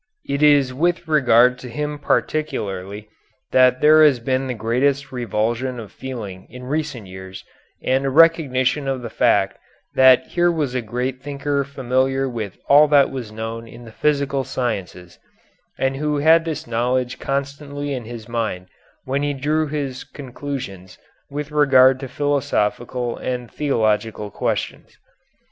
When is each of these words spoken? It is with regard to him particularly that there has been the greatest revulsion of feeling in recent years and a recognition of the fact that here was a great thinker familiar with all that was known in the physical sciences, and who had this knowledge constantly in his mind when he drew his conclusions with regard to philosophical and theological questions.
It 0.27 0.41
is 0.41 0.73
with 0.73 1.07
regard 1.07 1.59
to 1.59 1.69
him 1.69 1.99
particularly 1.99 3.07
that 3.51 3.81
there 3.81 4.03
has 4.03 4.19
been 4.19 4.47
the 4.47 4.55
greatest 4.55 5.11
revulsion 5.11 5.79
of 5.79 5.91
feeling 5.91 6.47
in 6.49 6.63
recent 6.63 7.05
years 7.05 7.45
and 7.83 8.03
a 8.03 8.09
recognition 8.09 8.87
of 8.87 9.03
the 9.03 9.11
fact 9.11 9.59
that 9.93 10.25
here 10.25 10.51
was 10.51 10.73
a 10.73 10.81
great 10.81 11.21
thinker 11.21 11.63
familiar 11.63 12.27
with 12.27 12.57
all 12.67 12.87
that 12.87 13.11
was 13.11 13.31
known 13.31 13.67
in 13.67 13.85
the 13.85 13.91
physical 13.91 14.43
sciences, 14.43 15.19
and 15.77 15.97
who 15.97 16.17
had 16.17 16.45
this 16.45 16.65
knowledge 16.65 17.19
constantly 17.19 17.93
in 17.93 18.05
his 18.05 18.27
mind 18.27 18.69
when 19.03 19.21
he 19.21 19.35
drew 19.35 19.67
his 19.67 20.03
conclusions 20.03 20.97
with 21.29 21.51
regard 21.51 21.99
to 21.99 22.07
philosophical 22.07 23.17
and 23.17 23.51
theological 23.51 24.31
questions. 24.31 24.97